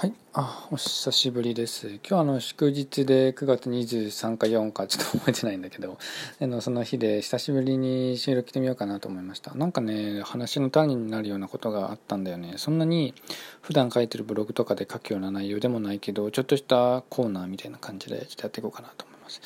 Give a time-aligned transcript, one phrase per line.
[0.00, 1.88] はい、あ、お久しぶりです。
[1.88, 5.98] 今日はあの祝日で9月23か4かちょっと覚えてないんだけど、
[6.40, 9.56] あのその日で久しぶりに収録来てみようかなと思いました。
[9.56, 12.54] なんかね、話の種になるようなことがあったんだよね。
[12.58, 13.12] そんなに
[13.60, 19.42] 普段書いてるブログとかで書くような内容でもないけど、ちょっとしたコーナーみたいな感じでちょっとやっていこうかなと思います。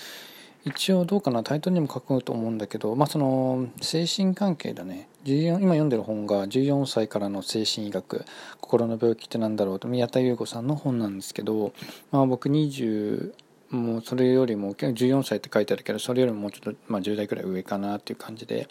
[0.64, 8.24] 一応どうかなタイトルにも書こうと思うんだけどまあその精神関係だね今読んでる本が14歳からの精神医学
[8.60, 11.72] 心の病気ってなんだろうと宮田優子さんの本なんですけど、
[12.10, 13.34] まあ、僕20
[13.70, 18.68] もうそれよりも14歳って書いてあるけどそれよりももうちょっと、まあ、10代くらい上かなっていう感じで、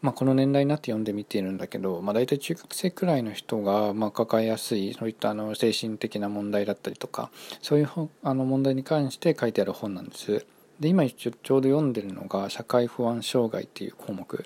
[0.00, 7.88] まあ、この年代になって読んでみているんだけど、まあ、大体中学生くらいの人が、まあ、抱えやすいそういったあの精神的な問題だったりとかそういう
[8.22, 10.46] あの問題に関して書いてある本なんです。
[10.80, 14.44] で今ちょうど読んでるのが社会不安障害っていう項目。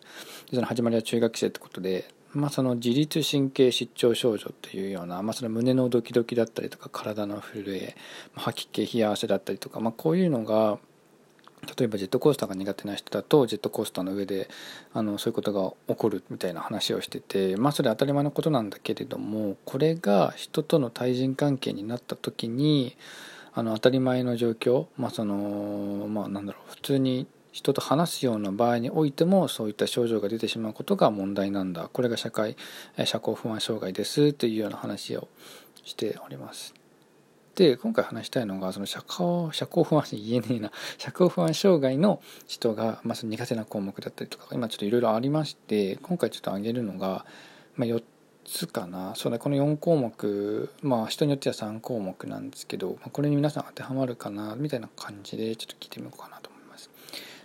[0.53, 7.97] その始まりは中学生ってことで、まあ、その自律神経失調症状っていうような、まあ、その胸のドキドキだったりとか体の震え
[8.35, 10.79] 吐き気冷や汗だったりとか、まあ、こういうのが
[11.79, 14.49] 例えばジェットコースターが苦手な人だとジェットコースターの上で
[14.93, 22.97] あのそういうことが起こるみたいな話をしててまあそれ当たり前のことなんだけれどもこれが人との対人関係になった時に
[23.55, 32.57] あの当たり前の状況まあそのまあなんだろう普通に人と話すような場合においてもそういった症状が出てしまうことが問題なんだこれが社会
[33.05, 35.29] 社交不安障害ですというような話を
[35.85, 36.75] しております。
[37.55, 47.25] で今回話したいのがその社交社交不安言えねえな社交不安障害の人が、まあ、その苦手な項目だったりとか今ちょっといろいろありまして今回ちょっと挙げるのが、
[47.77, 48.03] まあ、4
[48.45, 49.15] つかな？
[49.15, 54.55] そうだこの4項目まあ人によっては3項目なんですけど、ま、これに皆さん当てはまるかな？
[54.57, 56.91] みたいな感じでちょっと聞いてみようかなと思います。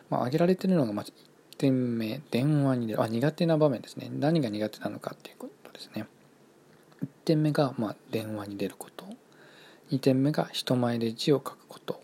[0.09, 3.01] まあ、挙げられてるのがまず1点目電話に出る。
[3.01, 4.09] あ苦手な場面ですね。
[4.11, 6.07] 何が苦手なのかっていうことですね。
[7.03, 9.05] 1点目がま電話に出ること。
[9.91, 12.01] 2点目が人前で字を書くこと。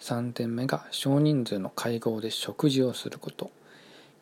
[0.00, 3.50] 3点目が少人数の会合で食事をすること。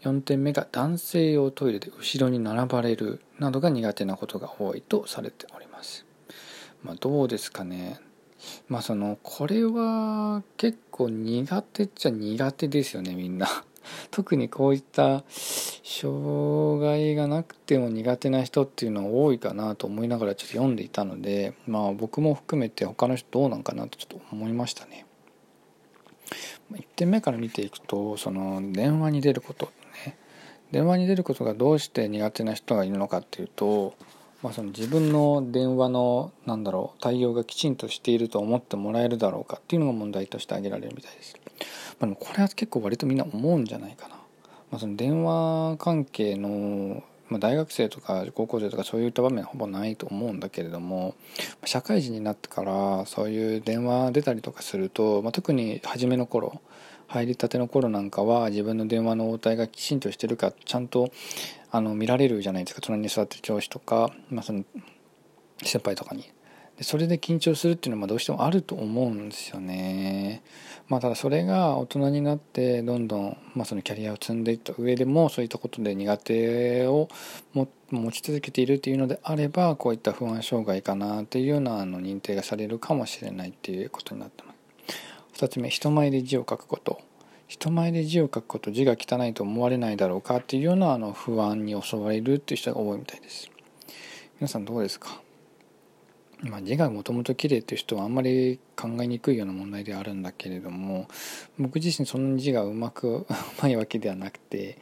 [0.04, 6.04] 4点目が男性用トイレで後ろに並ばれるなどが苦手なことが多いとされております。
[6.82, 7.98] まあ、どうですかね。
[8.68, 13.48] まあそのこれは結構苦手っちゃ苦手ですよねみんな。
[14.10, 25.06] 特にこういった障害がなくても苦手な人っていうのは多いかなと思いながらちょっと読んでいたのでまあ僕も含めて他の人どうなんかなとちょっと思いましたね。
[26.72, 29.70] 1点目から見ていくとその電話に出ること
[30.74, 33.94] 電話に出ることがどうして苦手な人がいるのかっていうと、
[34.42, 41.36] まあ、その自分の電話のなんだろう対応がきちんとしていると思ってもらえるだろうかっていうのが問題として挙げられるみたいです。
[42.00, 44.16] まあ、でもこれは結構割とみんな思うんじゃないかな。
[44.72, 51.14] まあ、その電話関係のまあ、大学生とか高校生とかそういった場面はほぼないと思うんだけれども
[51.64, 56.60] 社会人になってからそういう電話出たりとかすると、まあ、特に初めの頃
[57.06, 61.10] 入りたての頃なんかは自分の電話の応対がきちんとしてるかちゃんと
[61.70, 64.64] あの見られるじゃないですか隣に座ってる上司とか、まあ、その
[65.62, 66.33] 先輩とかに。
[66.78, 70.42] でそれで緊張するっていうのはどうしてもあると思うんですよね。
[70.88, 77.08] まあ、ただそれが大人になってどんどん、まあ、そのキャリアを積んでいった上でもそういったことで苦手を
[77.54, 85.40] 持ち続けているっていうのであればこういった不安障害かなっていうようなあの認定がされるかもしれないっていうことになってます。
[85.40, 87.00] 2つ目人前で字を書くこと
[87.48, 93.50] 人前で字を書くこと字が汚いと思われないだろうかっていうようなあの不安に襲われるっていう人が多いみたいです。
[94.40, 95.23] 皆さんどうですか？
[96.44, 101.08] まあ、字がもともと綺麗っていう人はあんまり考えにくいような問題ではあるんだけれども
[101.58, 103.26] 僕自身そんなに字がうまく う
[103.62, 104.78] まいわけではなくて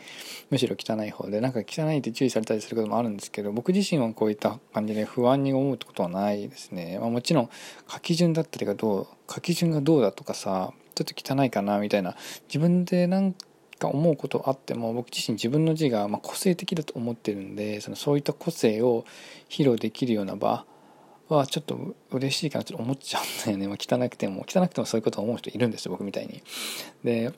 [0.51, 7.51] むしろ汚い方でなんか汚いって注意されたりすることもあるんですけど僕自身はこういった感じで不安に思うってことはないですね、まあ、もちろん
[7.89, 12.17] 書き順だったりがどう書き順がどうだとかさちょっと汚いかなみたいな
[12.49, 13.35] 自分でなん
[13.79, 19.05] か思うことあっても僕自身自分の字がま個性的だと思ってるんでそのそういった個性を
[19.49, 20.65] 披露できるような場
[21.33, 26.43] はちょっと嬉しいかなって思っちゃうんだよね、 まあ、汚くても汚くてもそういうことを思う人いるんですよ僕みたいに。
[27.05, 27.33] で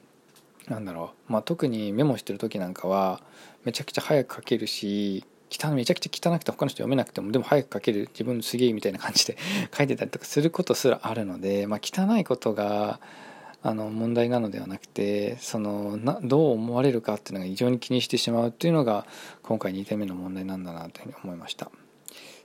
[0.69, 3.23] なんだろう、まあ、特にメモしてる時なんかは
[3.65, 9.37] めちゃくちゃ早く書けるし汚めちゃくちゃ汚くて他の人読めなくてもでも早く書ける自分すげえみたいな感じで
[9.77, 12.99] 書いてたりとかすることすらあるので、まあ、汚いことが
[13.63, 19.07] あの問題なのではなくてそのなどう思われるかっていうのが異常に気にしてしまうっていうのが
[19.43, 21.71] 今回2点目の問題なんだなというふうに思いました。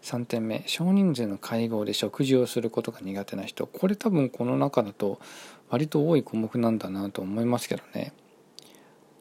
[0.01, 3.67] 3点目少人数の会合で食事をすることが苦手な人。
[3.67, 5.19] これ多分この中だと
[5.69, 8.13] 割と多い項目なんだなと思いますけどね。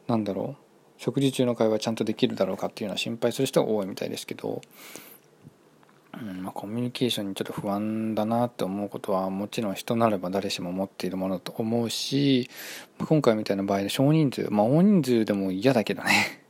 [0.06, 0.62] 何だろう。
[0.96, 4.62] 食事中の会話ちゃんとできるだろうかっていうのは心配する人が多いみたいですけど。
[6.14, 12.50] うんまあ、コミュニケーションにちょっと不安だなって思うことはもちろん人ならば誰しも持っているものだと思うし
[12.98, 16.48] 今回みたいな場合で少人数まあ大人数でも嫌だけどね。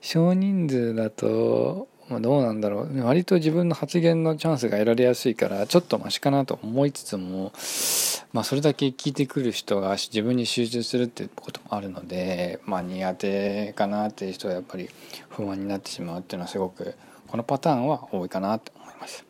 [0.00, 3.04] 少人数だと、まあ、どうなんだろう。
[3.04, 7.52] 割と自分の発言のチャンスが得られやすいからちょっとマシかなと思いつつも、
[8.32, 14.88] まあ、それだけ聞いてくる人が自分に集中するっていうこともあるので、まあ、苦手かなっていう人はやっぱり
[15.28, 16.94] 不安になってしまうっていうのはすごく
[17.26, 19.24] このパターンは多いかなと思います。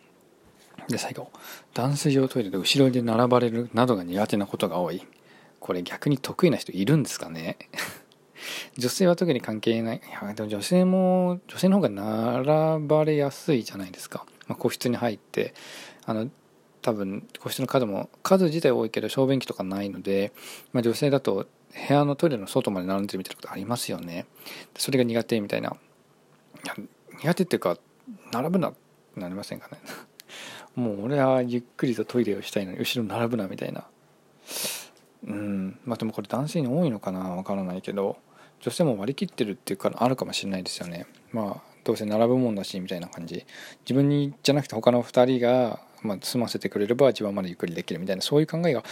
[0.89, 1.31] で最後。
[1.75, 5.03] 男性用トイレで後ろに並ばれるなどが苦手なことが多い。
[5.61, 7.59] これ逆に得意な人いるんですかね？
[8.77, 9.97] 女性は特に関係ない。
[9.99, 15.55] いやでも女性も女性の方が並ばれやすいじゃないですか、まあ、個室に入って
[16.05, 16.29] あの
[16.83, 20.33] 多分個室の数も数自体多いけど小便器とかないので、
[20.73, 21.47] まあ、女性だと
[21.89, 24.27] 部屋のトイレの外まで並んでるみたいなことありますよね。
[24.77, 25.77] それが苦手みたいな。
[26.65, 26.75] いや
[27.23, 27.77] 苦手っていうか
[28.33, 29.79] 並ぶなってなりませんかね。
[30.77, 33.85] もう俺はゆっくりとトイレをしたいのに後ろ並ぶなみたいな。
[35.27, 35.79] うん。
[35.85, 38.17] まあでもこれ男性に多いのかなわからないけど。
[38.61, 41.07] 女性も割り切ってるっていうかあるかもしれないですよね。
[41.33, 43.47] まあどうせ並ぶもんだしみたいな感じ。
[43.81, 48.83] 自分にじゃなくて他の2人が、まあ、済ませてくれれば自分までゆっくりできるみたいなそういう考えが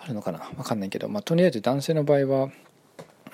[0.00, 0.40] あるのかな。
[0.56, 2.50] わかんないけど、まあ、とりあえず男性の場合は、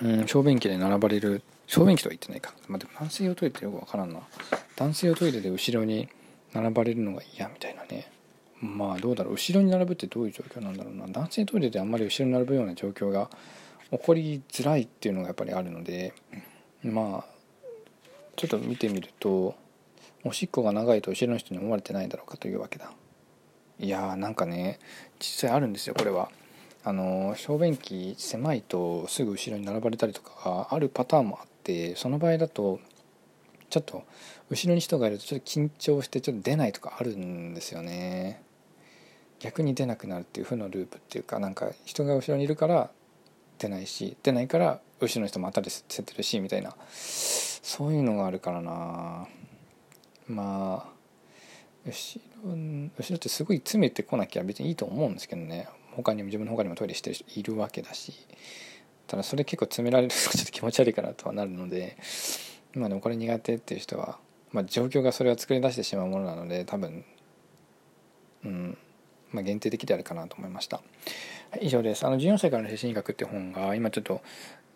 [0.01, 4.21] うん、小便器で並ばれる小便器とは言ってないか、まあ、でも男性用トイレってよくわからんな。
[4.75, 6.07] 男性用トイレで後ろに
[6.53, 8.11] 並ばれるのが嫌みたいなね。
[8.61, 9.33] まあどうだろう。
[9.33, 11.07] 後ろに並ぶってどういう状況なんだろうな。
[11.07, 13.29] 男性トイレであんまり後ろに並ぶような状況が
[13.91, 16.13] 起こりづらいっていうのがやっぱりあるので
[16.83, 17.39] まあ
[18.35, 19.55] ちょっと見てみると
[20.23, 22.91] おしっこが長いと後ろの人に思われてないだろうかというわけだ。
[23.79, 24.79] いやーなんかね
[25.19, 26.29] 実際あるんですよこれは。
[26.83, 32.79] あの小便器狭いとすぐ後ろに並ばれたりとかがあるパターンもあってその場合だと
[33.69, 34.03] ちょっと
[34.49, 38.41] 後ろに人がいるとちょっと緊張してちょっと出ないとかあるんですよね。
[39.39, 42.89] 逆に出なくなるっていう負のループっていうかなんか人が後ろにいるから
[43.59, 46.75] 出ないし出ないから後ろの人またで競ってるしみたいな。
[46.89, 49.27] そういうのがあるからな。
[50.27, 50.89] まあ
[51.85, 55.67] 後ろ後ろってすごい詰めてこなきゃ別にいいと思うんですけどね。
[55.91, 58.13] 他にも自分の他にもトイレしてる人いるわけだし。
[59.07, 61.97] ただそれ結構詰められるとちょっと気持ち悪いかなとはなるので。
[62.73, 64.19] まあでもこれ苦手っていう人は、
[64.51, 67.03] まあ、状況がそれを作り出してしまうものなので多分
[68.45, 68.77] うん
[69.31, 70.81] まあ限定的であるかなと思いました。
[71.61, 72.05] 以上です。
[72.05, 74.21] あの14歳からの精神医学って本が今ちょっと、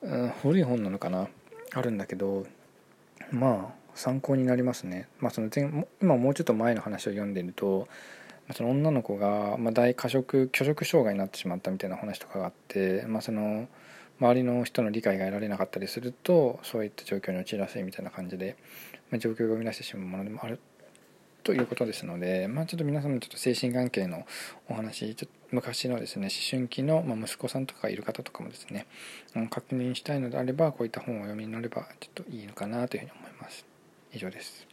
[0.01, 1.27] うん、古い本なのかな？
[1.73, 2.45] あるんだけど
[3.31, 5.07] まあ参考になりますね。
[5.19, 7.87] まあ、その前今もうちょっと前の話を読んでると
[8.53, 13.67] その女の子が、ま、大過食拒食障害になってしまったみたいな話とかがあって、まあ、その
[14.19, 18.57] 周りの人の理解が得られなかったりするとそういった状況に陥らせみたいな感じで、
[19.11, 20.59] まあ、状況が生み出してしまうものでもある
[21.43, 24.25] ということですので、まあ、ちょっと皆さんのちょっと精神関係の
[24.69, 28.87] お話ちょっと昔のですね思春期の、ま息子さんとかいる方とかもですね
[29.49, 33.65] 確認したいのであればこういった本をお読みになればちょっといいのかなというふうに思います。
[34.13, 34.72] 以上です。